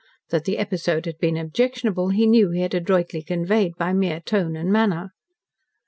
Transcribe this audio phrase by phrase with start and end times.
[0.31, 4.55] That the episode had been objectionable, he knew he had adroitly conveyed by mere tone
[4.55, 5.11] and manner.